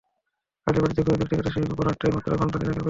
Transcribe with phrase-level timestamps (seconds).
[0.67, 2.79] খালি বাড়িতে খুবই ব্যক্তিগত সেই গোপন আড্ডায় মাত্র ঘণ্টা তিনেকের পরিচয়।